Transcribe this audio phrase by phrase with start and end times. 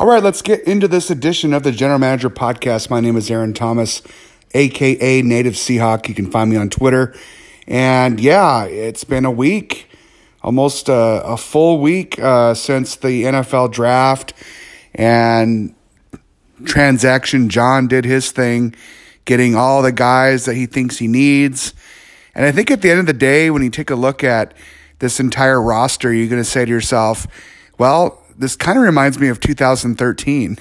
[0.00, 2.88] All right, let's get into this edition of the General Manager Podcast.
[2.88, 4.00] My name is Aaron Thomas,
[4.54, 6.08] aka Native Seahawk.
[6.08, 7.14] You can find me on Twitter.
[7.66, 9.90] And yeah, it's been a week,
[10.40, 14.32] almost a, a full week uh, since the NFL draft.
[14.94, 15.74] And
[16.64, 18.74] transaction John did his thing,
[19.26, 21.74] getting all the guys that he thinks he needs.
[22.34, 24.54] And I think at the end of the day, when you take a look at
[25.00, 27.26] this entire roster, you're going to say to yourself,
[27.76, 30.56] well, this kind of reminds me of 2013.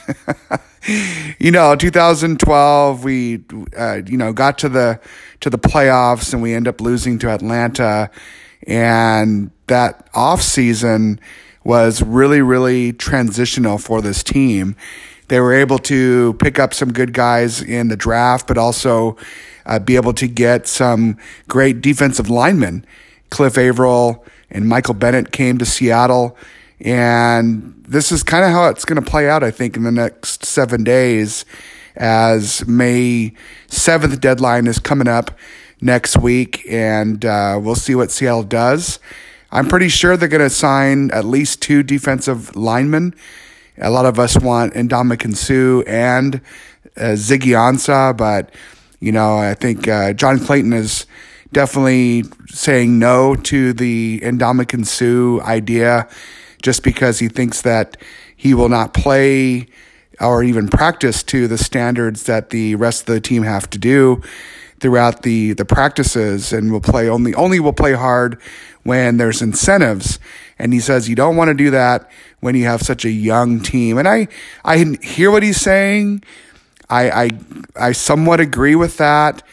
[1.40, 3.42] you know, 2012, we,
[3.78, 5.00] uh, you know, got to the,
[5.40, 8.12] to the playoffs and we end up losing to Atlanta.
[8.68, 11.22] And that off season
[11.64, 14.76] was really, really transitional for this team.
[15.30, 19.16] They were able to pick up some good guys in the draft, but also
[19.66, 21.18] uh, be able to get some
[21.48, 22.86] great defensive linemen.
[23.30, 26.36] Cliff Avril and Michael Bennett came to Seattle
[26.82, 29.92] and this is kind of how it's going to play out, I think, in the
[29.92, 31.44] next seven days
[31.96, 33.34] as May
[33.68, 35.38] 7th deadline is coming up
[35.82, 36.66] next week.
[36.70, 39.00] And uh, we'll see what Seattle does.
[39.52, 43.16] I'm pretty sure they're going to sign at least two defensive linemen.
[43.78, 46.36] A lot of us want Ndamukong Suh and
[46.96, 48.54] uh, Ziggy Ansah, but,
[49.00, 51.08] you know, I think uh, John Clayton is
[51.52, 56.08] definitely saying no to the Ndamukong Suh idea
[56.62, 57.98] just because he thinks that
[58.36, 59.68] he will not play
[60.20, 64.22] or even practice to the standards that the rest of the team have to do
[64.80, 68.40] throughout the the practices and will play only only will play hard
[68.84, 70.20] when there's incentives.
[70.58, 73.62] And he says you don't want to do that when you have such a young
[73.62, 73.98] team.
[73.98, 74.28] And i
[74.64, 76.24] i hear what he's saying.
[76.90, 77.30] I i
[77.76, 79.44] i somewhat agree with that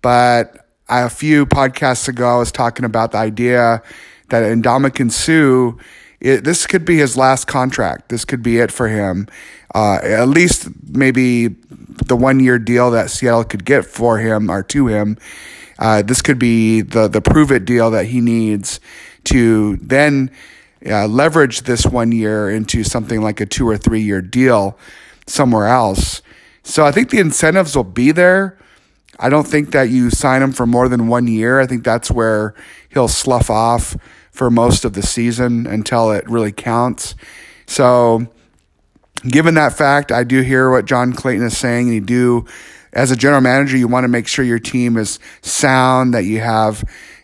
[0.00, 3.82] but a few podcasts ago i was talking about the idea
[4.28, 5.78] that Ndamukong Suh
[6.20, 8.08] it, this could be his last contract.
[8.08, 9.28] This could be it for him.
[9.74, 11.48] Uh, at least maybe
[12.06, 15.18] the one year deal that Seattle could get for him or to him.
[15.78, 18.78] Uh, this could be the the prove it deal that he needs
[19.24, 20.30] to then
[20.86, 24.78] uh, leverage this one year into something like a two or three year deal
[25.26, 26.22] somewhere else.
[26.62, 28.58] So I think the incentives will be there.
[29.18, 31.60] I don't think that you sign him for more than one year.
[31.60, 32.54] I think that's where
[32.88, 33.96] he'll slough off
[34.34, 37.14] for most of the season until it really counts.
[37.66, 38.26] So,
[39.26, 42.44] given that fact, I do hear what John Clayton is saying, and you do,
[42.92, 46.40] as a general manager, you want to make sure your team is sound, that you
[46.40, 46.82] have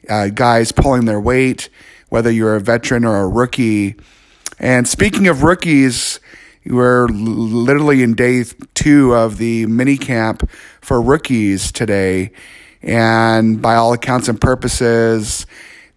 [0.09, 1.69] uh, guys pulling their weight,
[2.10, 3.97] whether you're a veteran or a rookie.
[4.60, 6.20] And speaking of rookies,
[6.65, 8.44] we're literally in day
[8.75, 10.49] two of the mini camp
[10.81, 12.31] for rookies today.
[12.82, 15.44] And by all accounts and purposes,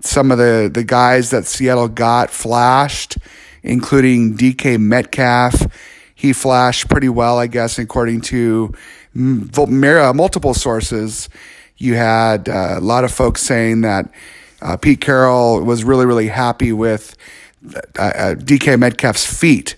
[0.06, 3.18] some of the, the guys that Seattle got flashed,
[3.62, 5.68] including DK Metcalf.
[6.16, 8.74] He flashed pretty well, I guess, according to
[9.14, 11.30] multiple sources.
[11.78, 14.09] You had uh, a lot of folks saying that
[14.62, 17.18] uh, Pete Carroll was really, really happy with
[17.97, 19.75] uh, uh DK Metcalf's feet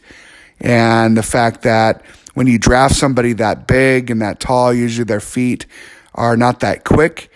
[0.60, 2.04] and the fact that
[2.34, 5.66] when you draft somebody that big and that tall, usually their feet
[6.14, 7.32] are not that quick.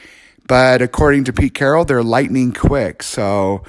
[0.50, 3.04] But according to Pete Carroll, they're lightning quick.
[3.04, 3.64] So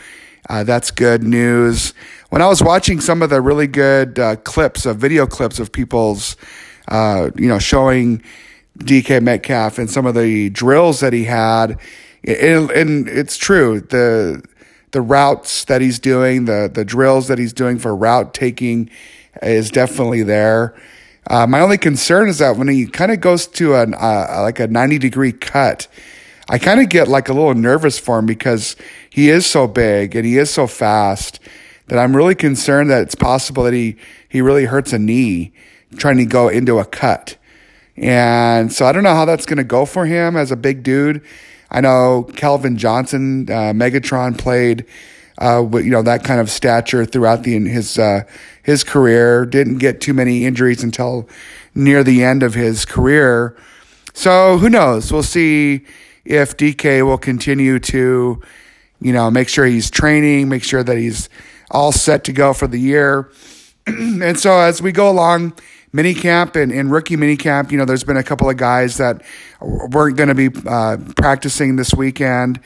[0.48, 1.92] uh, that's good news.
[2.30, 5.72] When I was watching some of the really good uh, clips of video clips of
[5.72, 6.38] people's,
[6.88, 8.22] uh, you know, showing
[8.78, 11.78] DK Metcalf and some of the drills that he had,
[12.24, 14.42] and, and it's true the
[14.92, 18.88] the routes that he's doing, the the drills that he's doing for route taking,
[19.42, 20.74] is definitely there.
[21.26, 24.58] Uh, my only concern is that when he kind of goes to an uh, like
[24.58, 25.86] a ninety degree cut
[26.48, 28.76] I kind of get like a little nervous for him because
[29.08, 31.38] he is so big and he is so fast
[31.86, 33.96] that I'm really concerned that it's possible that he,
[34.28, 35.52] he really hurts a knee
[35.96, 37.36] trying to go into a cut.
[37.96, 40.82] And so I don't know how that's going to go for him as a big
[40.82, 41.22] dude.
[41.70, 44.86] I know Calvin Johnson, uh, Megatron played,
[45.38, 48.22] uh, you know, that kind of stature throughout the, his, uh,
[48.62, 49.44] his career.
[49.44, 51.28] Didn't get too many injuries until
[51.74, 53.56] near the end of his career.
[54.14, 55.12] So who knows?
[55.12, 55.84] We'll see
[56.24, 58.40] if DK will continue to,
[59.00, 61.28] you know, make sure he's training, make sure that he's
[61.70, 63.30] all set to go for the year.
[63.86, 65.54] and so as we go along,
[65.92, 68.98] mini camp and, and rookie mini camp, you know, there's been a couple of guys
[68.98, 69.22] that
[69.60, 72.60] weren't going to be uh, practicing this weekend,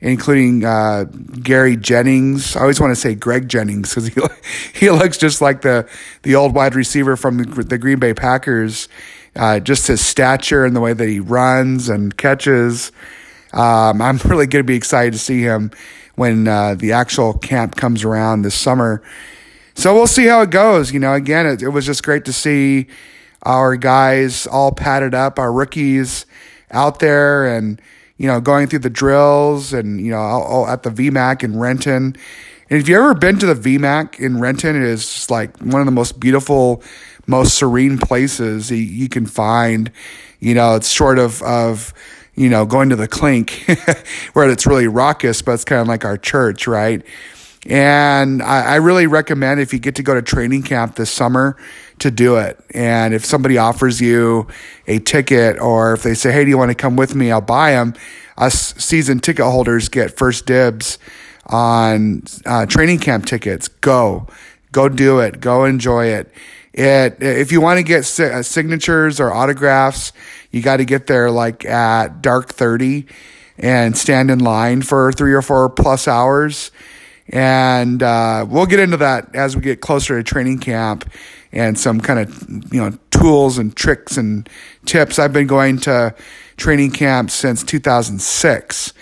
[0.00, 1.04] including uh,
[1.42, 2.56] Gary Jennings.
[2.56, 4.20] I always want to say Greg Jennings because he
[4.86, 5.88] he looks just like the
[6.22, 8.88] the old wide receiver from the Green Bay Packers
[9.36, 12.92] uh, just his stature and the way that he runs and catches.
[13.52, 15.70] Um, I'm really going to be excited to see him
[16.14, 19.02] when uh, the actual camp comes around this summer.
[19.74, 20.92] so we'll see how it goes.
[20.92, 22.88] You know, again, it, it was just great to see
[23.44, 26.26] our guys all padded up, our rookies
[26.70, 27.80] out there and,
[28.16, 32.16] you know, going through the drills and, you know, all, at the VMAC in Renton.
[32.70, 35.80] And if you've ever been to the VMAC in Renton, it is just like one
[35.80, 36.82] of the most beautiful,
[37.28, 39.92] most serene places you, can find.
[40.40, 41.94] You know, it's short of, of,
[42.34, 43.50] you know, going to the clink
[44.32, 47.04] where it's really raucous, but it's kind of like our church, right?
[47.66, 51.56] And I, I, really recommend if you get to go to training camp this summer
[51.98, 52.58] to do it.
[52.72, 54.46] And if somebody offers you
[54.86, 57.32] a ticket or if they say, hey, do you want to come with me?
[57.32, 57.94] I'll buy them.
[58.36, 60.98] Us season ticket holders get first dibs
[61.46, 63.68] on uh, training camp tickets.
[63.68, 64.28] Go.
[64.70, 65.40] Go do it.
[65.40, 66.32] Go enjoy it.
[66.78, 70.12] It, if you want to get uh, signatures or autographs,
[70.50, 73.06] you got to get there like at dark 30
[73.58, 76.70] and stand in line for three or four plus hours
[77.30, 81.10] and uh, we'll get into that as we get closer to training camp
[81.52, 84.48] and some kind of you know tools and tricks and
[84.86, 85.18] tips.
[85.18, 86.14] I've been going to
[86.56, 88.92] training camp since 2006,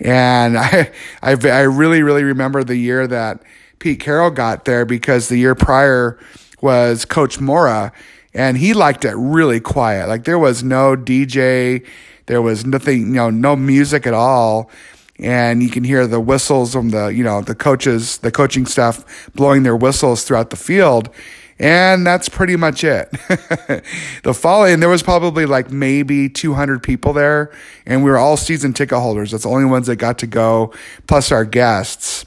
[0.00, 0.90] and I
[1.22, 3.42] I, I really really remember the year that
[3.78, 6.18] Pete Carroll got there because the year prior
[6.62, 7.92] was Coach Mora,
[8.34, 10.08] and he liked it really quiet.
[10.08, 11.86] Like there was no DJ,
[12.26, 14.70] there was nothing, you know, no music at all.
[15.18, 19.30] And you can hear the whistles from the you know the coaches the coaching staff
[19.34, 21.10] blowing their whistles throughout the field.
[21.58, 23.10] And that's pretty much it.
[24.22, 27.52] The fall, following there was probably like maybe 200 people there.
[27.86, 29.30] And we were all season ticket holders.
[29.30, 30.72] That's the only ones that got to go
[31.06, 32.24] plus our guests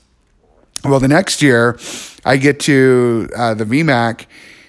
[0.84, 1.78] well the next year
[2.26, 4.26] i get to uh, the vmac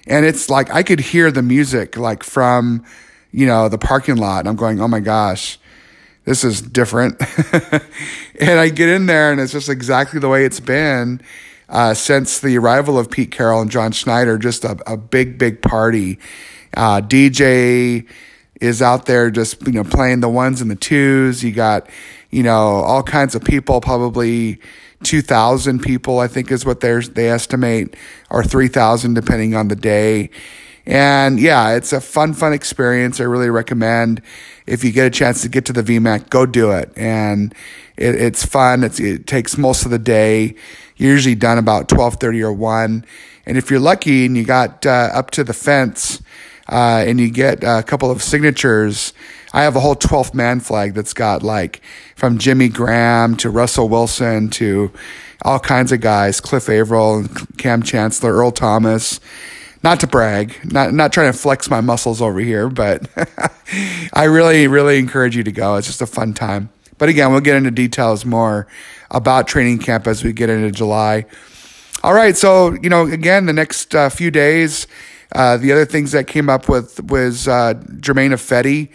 [0.06, 2.84] and it's like i could hear the music like from
[3.32, 5.58] you know the parking lot and i'm going oh my gosh
[6.24, 7.20] this is different.
[8.40, 11.20] and I get in there and it's just exactly the way it's been
[11.68, 15.62] uh, since the arrival of Pete Carroll and John Schneider, just a, a big, big
[15.62, 16.18] party.
[16.76, 18.06] Uh, DJ
[18.60, 21.44] is out there just, you know, playing the ones and the twos.
[21.44, 21.88] You got,
[22.30, 24.60] you know, all kinds of people, probably
[25.04, 27.94] 2,000 people, I think is what they they estimate,
[28.30, 30.30] or 3,000 depending on the day.
[30.86, 33.20] And yeah, it's a fun, fun experience.
[33.20, 34.20] I really recommend
[34.66, 36.92] if you get a chance to get to the VMAC, go do it.
[36.96, 37.54] And
[37.96, 38.84] it, it's fun.
[38.84, 40.54] It's, it takes most of the day.
[40.96, 43.04] You're usually done about 1230 or 1.
[43.46, 46.22] And if you're lucky and you got uh, up to the fence
[46.70, 49.12] uh, and you get a couple of signatures,
[49.54, 51.80] I have a whole 12th man flag that's got like
[52.16, 54.92] from Jimmy Graham to Russell Wilson to
[55.42, 57.24] all kinds of guys, Cliff Avril,
[57.56, 59.20] Kam Chancellor, Earl Thomas
[59.84, 63.06] not to brag, not not trying to flex my muscles over here, but
[64.14, 65.76] I really really encourage you to go.
[65.76, 66.70] It's just a fun time.
[66.96, 68.66] But again, we'll get into details more
[69.10, 71.26] about training camp as we get into July.
[72.02, 74.86] All right, so you know, again, the next uh, few days,
[75.32, 78.88] uh, the other things that came up with was uh, Germain Ifedi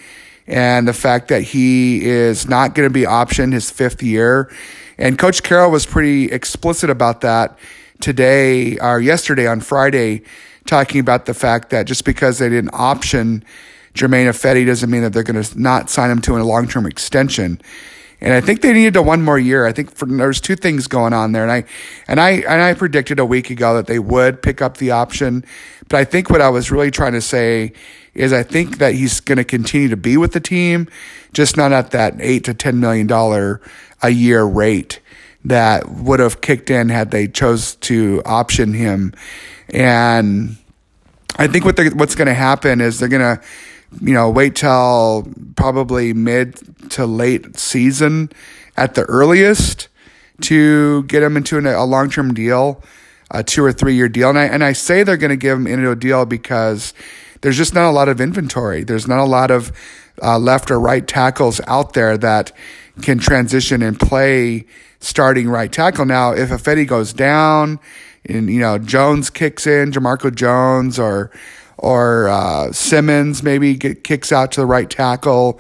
[0.50, 4.52] and the fact that he is not going to be optioned his fifth year.
[4.98, 7.58] And Coach Carroll was pretty explicit about that
[8.02, 10.24] today or yesterday on Friday
[10.66, 13.44] talking about the fact that just because they didn't option
[13.94, 16.86] Germain Ifedi doesn't mean that they're going to not sign him to a long term
[16.86, 17.60] extension.
[18.22, 19.66] And I think they needed a one more year.
[19.66, 21.64] I think for, there's two things going on there, and I
[22.08, 25.46] and I and I predicted a week ago that they would pick up the option.
[25.88, 27.74] But I think what I was really trying to say
[28.14, 30.90] is I think that he's going to continue to be with the team,
[31.32, 33.62] just not at that eight to ten million dollar
[34.02, 35.00] a year rate
[35.46, 39.14] that would have kicked in had they chose to option him.
[39.70, 40.58] And
[41.38, 43.42] I think what what's going to happen is they're going to,
[44.02, 48.32] you know, wait till probably mid to late season
[48.78, 49.88] at the earliest
[50.42, 52.82] to get him into a long term deal,
[53.32, 54.30] a two or three year deal.
[54.30, 56.94] And I, and I say they're going to give him into a deal because
[57.42, 58.84] there's just not a lot of inventory.
[58.84, 59.72] There's not a lot of
[60.22, 62.52] uh, left or right tackles out there that
[63.02, 64.66] can transition and play
[65.00, 66.06] starting right tackle.
[66.06, 67.80] Now, if Ifedi goes down
[68.26, 71.32] and, you know, Jones kicks in, Jamarco Jones or,
[71.80, 75.60] or, uh, Simmons maybe get, kicks out to the right tackle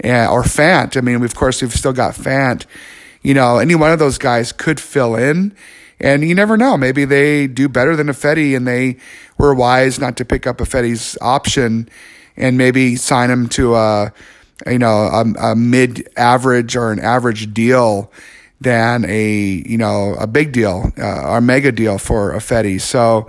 [0.00, 0.96] and, or Fant.
[0.96, 2.64] I mean, of course, we've still got Fant.
[3.22, 5.54] You know, any one of those guys could fill in.
[6.00, 6.76] And you never know.
[6.76, 8.98] Maybe they do better than Ifedi and they
[9.36, 11.88] were wise not to pick up Ifedi's option
[12.36, 14.12] and maybe sign him to a,
[14.66, 18.12] you know, a, a mid average or an average deal
[18.60, 22.80] than a you know a big deal uh, or mega deal for Ifedi.
[22.80, 23.28] So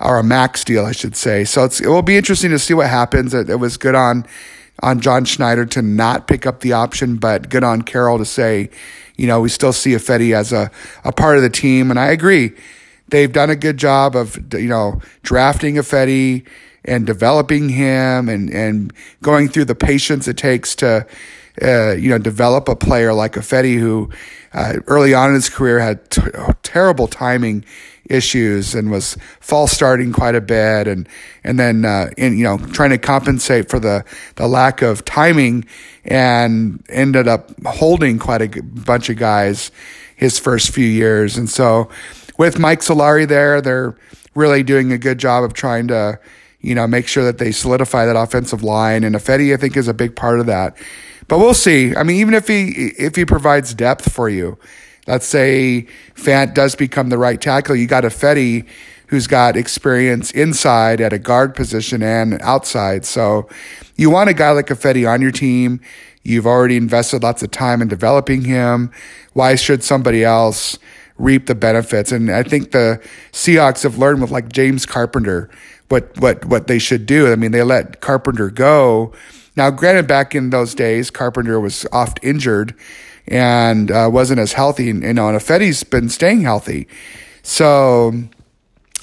[0.00, 1.44] or a max deal, I should say.
[1.44, 3.34] So it's it will be interesting to see what happens.
[3.34, 4.26] It, it, was good on
[4.82, 8.70] on John Schneider to not pick up the option, but good on Carroll to say,
[9.16, 10.70] you know, we still see Ifedi as a,
[11.04, 11.90] a part of the team.
[11.90, 12.52] And I agree.
[13.08, 16.46] they've done a good job of you know drafting Ifedi
[16.84, 21.06] and developing him and and going through the patience it takes to
[21.62, 24.10] uh, you know develop a player like Ifedi who
[24.52, 26.22] uh, early on in his career had t-
[26.62, 27.64] terrible timing
[28.08, 31.08] issues and was false starting quite a bit and
[31.44, 34.04] and then uh, in, you know trying to compensate for the
[34.36, 35.64] the lack of timing
[36.04, 39.70] and ended up holding quite a bunch of guys
[40.16, 41.36] his first few years.
[41.36, 41.90] And so
[42.38, 43.96] with Mike Solari there they're
[44.34, 46.18] really doing a good job of trying to
[46.60, 49.04] you know make sure that they solidify that offensive line.
[49.04, 50.76] And Ifedi I think is a big part of that
[51.28, 54.58] but we'll see I mean even if he if he provides depth for you
[55.06, 58.66] let's say Fant does become the right tackle, you got Ifedi
[59.08, 63.04] who's got experience inside at a guard position and outside.
[63.04, 63.48] So
[63.94, 65.80] you want a guy like Ifedi on your team.
[66.24, 68.90] You've already invested lots of time in developing him.
[69.32, 70.76] Why should somebody else
[71.18, 72.10] reap the benefits?
[72.10, 75.48] And I think the Seahawks have learned with like James Carpenter
[75.88, 77.30] what what what they should do.
[77.30, 79.12] I mean, they let Carpenter go.
[79.56, 82.74] Now, granted, back in those days, Carpenter was oft injured
[83.26, 84.86] and uh, wasn't as healthy.
[84.86, 86.86] You know, and Ifedi's been staying healthy,
[87.42, 88.12] so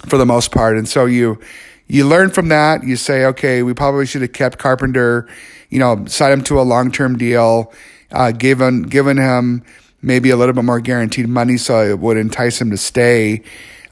[0.08, 0.78] for the most part.
[0.78, 1.40] And so you
[1.88, 2.84] you learn from that.
[2.84, 5.28] You say, okay, we probably should have kept Carpenter.
[5.70, 7.74] You know, signed him to a long term deal,
[8.12, 9.64] uh, given given him
[10.02, 13.42] maybe a little bit more guaranteed money, so it would entice him to stay.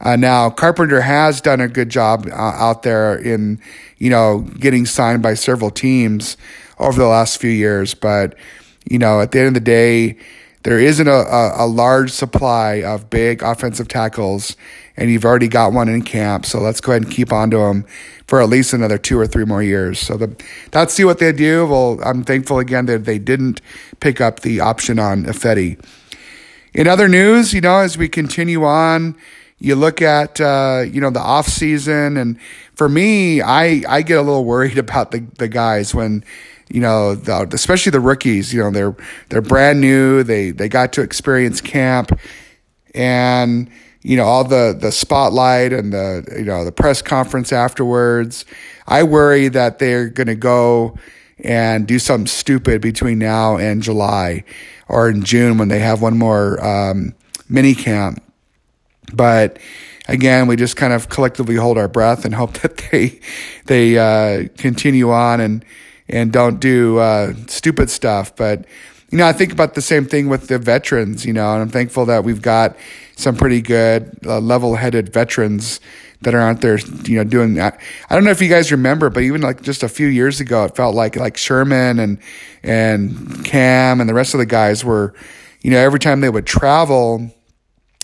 [0.02, 3.62] Uh, now Carpenter has done a good job uh, out there in
[3.98, 6.38] you know getting signed by several teams
[6.80, 8.36] over the last few years, but
[8.90, 10.18] you know, at the end of the day,
[10.64, 14.56] there isn't a, a, a, large supply of big offensive tackles,
[14.96, 16.46] and you've already got one in camp.
[16.46, 17.86] So let's go ahead and keep on to them
[18.28, 20.00] for at least another two or three more years.
[20.00, 20.36] So the,
[20.74, 21.66] let's see what they do.
[21.66, 23.62] Well, I'm thankful again that they didn't
[24.00, 25.84] pick up the option on Ifedi.
[26.74, 29.16] In other news, you know, as we continue on,
[29.62, 32.40] you look at uh, you know the off season, and
[32.74, 36.24] for me, I I get a little worried about the the guys when
[36.70, 38.54] you know, the, especially the rookies.
[38.54, 38.96] You know, they're
[39.30, 40.24] they're brand new.
[40.24, 42.18] They they got to experience camp,
[42.96, 43.70] and
[44.02, 48.46] you know all the the spotlight and the you know the press conference afterwards.
[48.88, 50.98] I worry that they're going to go
[51.44, 54.44] and do something stupid between now and July
[54.88, 57.14] or in June when they have one more um,
[57.48, 58.22] mini camp.
[59.14, 59.60] But
[60.08, 63.20] again, we just kind of collectively hold our breath and hope that they
[63.66, 65.66] they uh, continue on and
[66.10, 68.36] and don't do uh, stupid stuff.
[68.36, 68.66] But
[69.10, 71.26] you know, I think about the same thing with the veterans.
[71.26, 72.76] You know, and I'm thankful that we've got
[73.16, 75.80] some pretty good, uh, level-headed veterans
[76.22, 76.78] that are out there.
[77.04, 77.80] You know, doing that.
[78.10, 80.66] I don't know if you guys remember, but even like just a few years ago,
[80.66, 82.20] it felt like like Sherman and
[82.64, 85.14] and Kam and the rest of the guys were,
[85.62, 87.32] you know, every time they would travel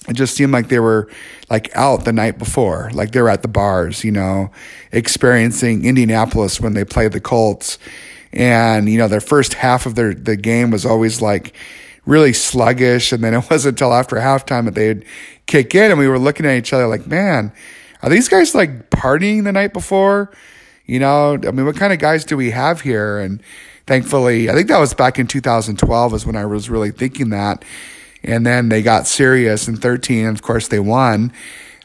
[0.07, 1.09] it just seemed like they were
[1.49, 4.49] like out the night before, like they were at the bars, you know,
[4.91, 7.77] experiencing Indianapolis when they played the Colts.
[8.31, 11.53] And, you know, their first half of their the game was always like
[12.05, 13.11] really sluggish.
[13.11, 15.03] And then it wasn't until after halftime that they'd
[15.45, 17.51] kick in and we were looking at each other like, man,
[18.01, 20.31] are these guys like partying the night before?
[20.85, 23.19] You know, I mean, what kind of guys do we have here?
[23.19, 23.41] And
[23.87, 27.65] thankfully, I think that was back in 2012 is when I was really thinking that.
[28.23, 30.25] And then they got serious in 13.
[30.25, 31.31] And of course, they won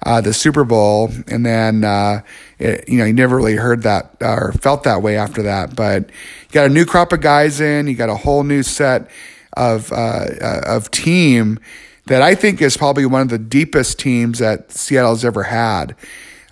[0.05, 1.11] uh, the Super Bowl.
[1.29, 2.23] And then, uh,
[2.59, 5.77] it, you know, you never really heard that or felt that way after that.
[5.77, 7.87] But you got a new crop of guys in.
[7.87, 9.11] You got a whole new set
[9.55, 11.59] of uh, uh of team
[12.07, 15.95] that I think is probably one of the deepest teams that Seattle's ever had.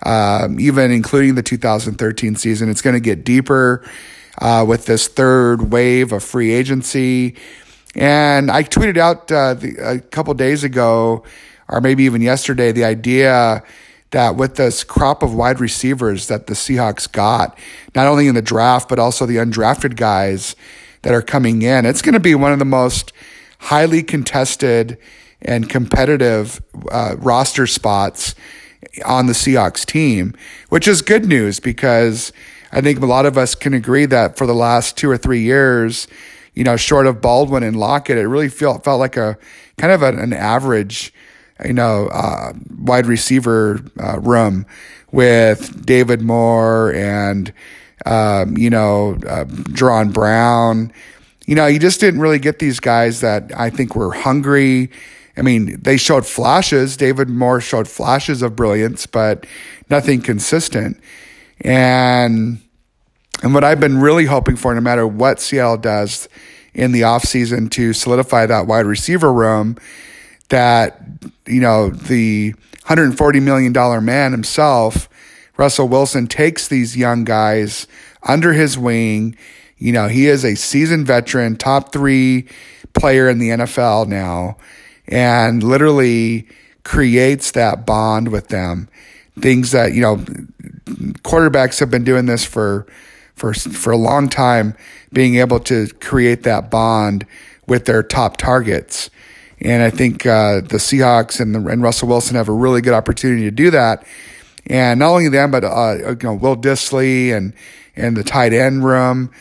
[0.03, 3.87] Um, even including the 2013 season, it's going to get deeper
[4.39, 7.35] uh, with this third wave of free agency.
[7.95, 11.23] And I tweeted out uh, the, a couple days ago,
[11.67, 13.63] or maybe even yesterday, the idea
[14.11, 17.57] that with this crop of wide receivers that the Seahawks got,
[17.95, 20.55] not only in the draft, but also the undrafted guys
[21.01, 23.13] that are coming in, it's going to be one of the most
[23.59, 24.97] highly contested
[25.41, 28.35] and competitive uh, roster spots
[29.05, 30.33] on the Seahawks team,
[30.69, 32.33] which is good news because
[32.71, 35.41] I think a lot of us can agree that for the last two or three
[35.41, 36.07] years,
[36.53, 39.37] you know, short of Baldwin and Lockett, it really felt felt like a
[39.77, 41.13] kind of an, an average,
[41.65, 44.65] you know, uh, wide receiver uh, room
[45.11, 47.53] with David Moore and
[48.05, 50.91] um, you know, uh, Jaron Brown.
[51.45, 54.89] You know, you just didn't really get these guys that I think were hungry.
[55.37, 56.97] I mean, they showed flashes.
[56.97, 59.45] David Moore showed flashes of brilliance, but
[59.89, 60.99] nothing consistent.
[61.61, 62.59] And
[63.41, 66.29] and what I've been really hoping for, no matter what Seattle does
[66.73, 69.77] in the offseason to solidify that wide receiver room,
[70.49, 71.01] that,
[71.47, 72.53] you know, the
[72.85, 75.09] $140 million man himself,
[75.57, 77.87] Russell Wilson takes these young guys
[78.23, 79.35] under his wing.
[79.77, 82.47] You know, he is a seasoned veteran, top three
[82.93, 84.57] player in the NFL now,
[85.07, 86.47] and literally
[86.83, 88.89] creates that bond with them.
[89.39, 90.17] Things that, you know,
[91.23, 92.85] quarterbacks have been doing this for
[93.35, 94.75] for for a long time,
[95.11, 97.25] being able to create that bond
[97.67, 99.09] with their top targets.
[99.61, 102.93] And I think uh, the Seahawks and, the, and Russell Wilson have a really good
[102.93, 104.05] opportunity to do that.
[104.67, 107.53] And not only them, but uh, you know Will Dissly and
[107.95, 109.31] and the tight end room.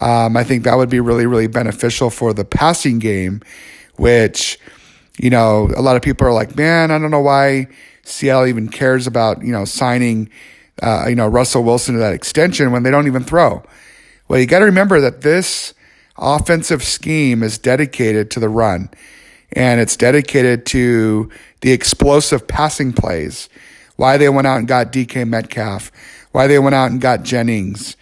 [0.00, 3.42] Um, I think that would be really really beneficial for the passing game,
[3.96, 4.58] which
[5.18, 7.68] you know a lot of people are like, man, I don't know why
[8.04, 10.30] Seattle even cares about you know signing
[10.82, 13.62] uh, you know Russell Wilson to that extension when they don't even throw.
[14.28, 15.74] Well, you got to remember that this
[16.16, 18.90] offensive scheme is dedicated to the run
[19.52, 21.30] and it's dedicated to
[21.62, 23.48] the explosive passing plays.
[23.96, 25.90] Why they went out and got DK Metcalf,
[26.32, 27.96] why they went out and got Jennings,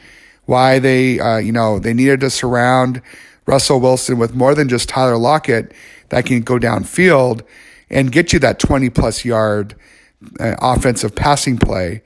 [0.45, 3.03] why they, uh, you know, they needed to surround
[3.47, 5.73] Russell Wilson with more than just Tyler Lockett
[6.11, 7.43] that can go downfield
[7.91, 9.75] and get you that 20 plus yard
[10.39, 12.03] uh, offensive passing play.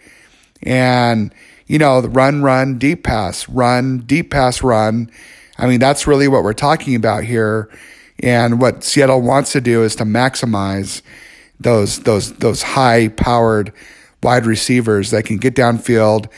[0.62, 1.34] And,
[1.66, 5.10] you know, the run, run, deep pass, run, deep pass, run.
[5.58, 7.68] I mean, that's really what we're talking about here.
[8.20, 11.02] And what Seattle wants to do is to maximize
[11.60, 13.72] those those those high powered
[14.22, 16.28] wide receivers that can get downfield.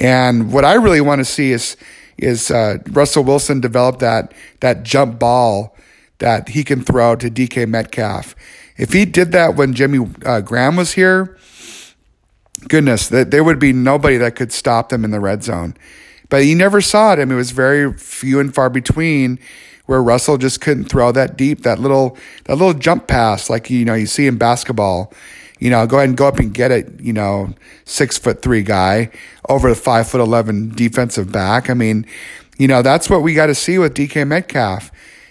[0.00, 1.76] And what I really want to see is
[2.18, 5.76] is uh, Russell Wilson develop that that jump ball
[6.18, 8.34] that he can throw to DK Metcalf.
[8.78, 11.36] If he did that when Jimmy uh, Graham was here,
[12.68, 15.76] goodness, that there would be nobody that could stop them in the red zone.
[16.28, 17.18] But you never saw it.
[17.18, 19.38] I mean, it was very few and far between
[19.86, 23.84] where Russell just couldn't throw that deep, that little that little jump pass like you
[23.84, 25.12] know you see in basketball.
[25.58, 27.00] You know, go ahead and go up and get it.
[27.00, 27.54] You know,
[27.84, 29.10] six foot three guy
[29.48, 31.70] over the five foot eleven defensive back.
[31.70, 32.06] I mean,
[32.58, 34.90] you know that's what we got to see with DK Metcalf.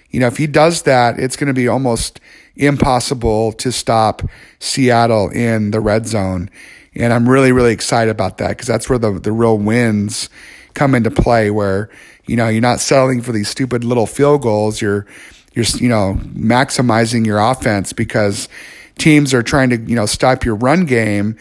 [0.09, 2.21] You know, if he does that, it's going to be almost
[2.55, 4.21] impossible to stop
[4.59, 6.49] Seattle in the red zone.
[6.95, 10.29] And I'm really, really excited about that because that's where the, the real wins
[10.73, 11.89] come into play where
[12.27, 14.81] you know, you're not settling for these stupid little field goals.
[14.81, 15.05] You're,
[15.53, 18.49] you're, you know, maximizing your offense because
[18.97, 21.37] teams are trying to, you know, stop your run game,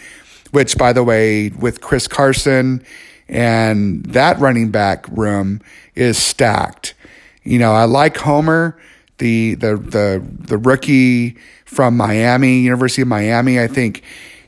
[0.51, 2.85] which by the way, with Chris Carson
[3.29, 5.61] and that running back room
[5.95, 6.95] is stacked.
[7.43, 8.79] You know, I like Homer,
[9.19, 13.59] the, the, the, the rookie from Miami, University of Miami.
[13.59, 14.03] I think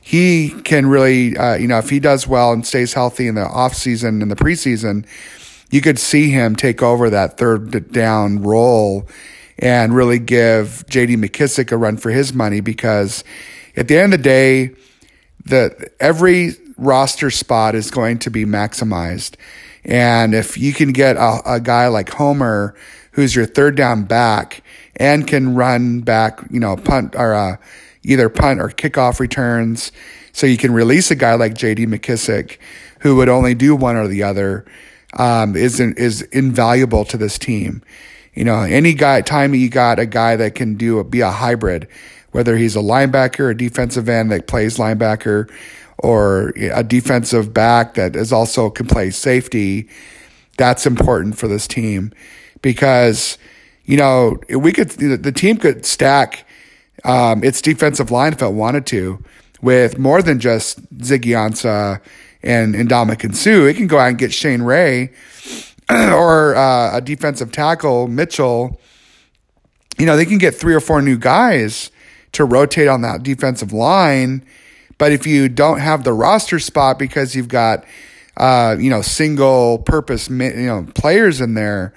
[0.07, 3.41] he can really, uh, you know, if he does well and stays healthy in the
[3.41, 5.05] off season and the preseason,
[5.69, 9.05] you could see him take over that third down role
[9.59, 13.25] and really give JD McKissic a run for his money because
[13.75, 14.71] at the end of the day,
[15.43, 19.35] the every roster spot is going to be maximized.
[19.83, 22.75] And if you can get a, a guy like Homer,
[23.11, 24.63] who's your third down back
[24.95, 27.57] and can run back, you know, punt or uh,
[28.07, 29.91] either punt or kickoff returns,
[30.31, 32.57] so you can release a guy like JD McKissic,
[33.01, 34.65] who would only do one or the other
[35.17, 37.83] um, is is invaluable to this team.
[38.33, 41.31] You know, any guy time you got a guy that can do a, be a
[41.31, 41.87] hybrid,
[42.31, 45.49] whether he's a linebacker, a defensive end that plays linebacker,
[45.97, 49.89] or a defensive back that is also can play safety.
[50.57, 52.13] That's important for this team
[52.61, 53.37] because
[53.85, 56.46] you know we could the team could stack
[57.03, 59.23] um, its defensive line if it wanted to
[59.61, 62.01] with more than just Ziggy Ansah
[62.43, 65.11] and, Ndamukong Suh, it can go out and get Shane Ray
[65.89, 68.79] or uh, a defensive tackle, Mitchell.
[69.97, 71.91] You know, they can get three or four new guys
[72.33, 74.45] to rotate on that defensive line.
[74.97, 77.83] But if you don't have the roster spot because you've got,
[78.35, 81.93] uh, you know, single purpose, you know, players in there,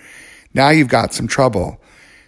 [0.55, 1.80] now you've got some trouble.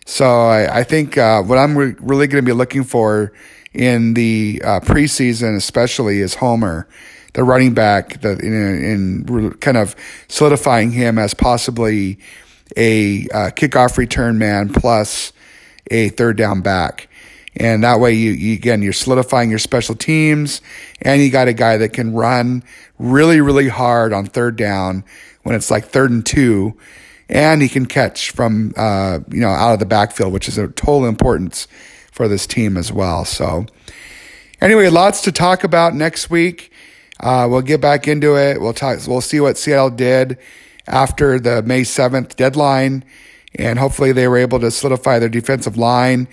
[0.07, 3.33] So I, I think uh, what I'm re- really going to be looking for
[3.73, 6.89] in the uh, preseason, especially, is Homer
[7.35, 9.97] the running back the, in, in kind of
[10.29, 12.19] solidifying him as possibly
[12.77, 15.33] a uh, kickoff return man plus
[15.91, 17.09] a third down back.
[17.55, 20.63] And that way, you, you, again, you're solidifying your special teams,
[21.03, 22.63] and you got a guy that can run
[22.99, 25.05] really, really hard on third down
[25.43, 26.79] when it's like third and two,
[27.29, 30.69] and he can catch from uh, you know out of the backfield, which is a
[30.69, 31.67] total importance
[32.11, 33.25] for this team as well.
[33.25, 33.67] So,
[34.61, 36.73] anyway, lots to talk about next week.
[37.21, 38.61] Uh, we'll get back into it.
[38.61, 38.99] We'll talk.
[39.07, 40.39] We'll see what Seattle did
[40.87, 43.05] after the May seventh deadline,
[43.55, 46.29] and hopefully they were able to solidify their defensive line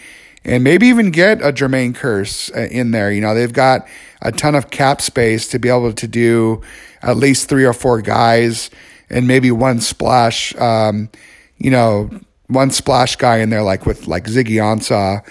[0.46, 3.12] and maybe even get a Jermaine Kearse uh, in there.
[3.12, 3.88] You know, they've got
[4.22, 6.62] a ton of cap space to be able to do
[7.02, 8.70] at least three or four guys
[9.10, 11.10] and maybe one splash, um,
[11.58, 12.10] you know,
[12.48, 15.24] one splash guy in there, like with like Ziggy Ansah,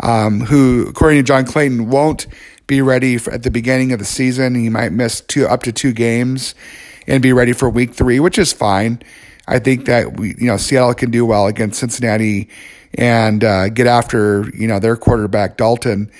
[0.00, 2.26] um, who, according to John Clayton, won't
[2.66, 4.54] be ready for, at the beginning of the season.
[4.54, 6.54] He might miss two up to two games
[7.06, 9.02] and be ready for week three, which is fine.
[9.46, 12.48] I think that we, you know, Seattle can do well against Cincinnati
[12.94, 16.10] and uh, get after you know their quarterback Dalton,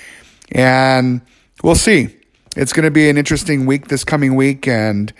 [0.53, 1.21] and
[1.63, 2.15] we'll see.
[2.57, 5.13] It's going to be an interesting week this coming week, and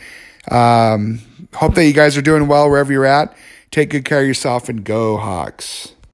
[0.51, 1.21] um,
[1.55, 3.35] hope that you guys are doing well wherever you're at.
[3.71, 5.94] Take good care of yourself and go Hawks.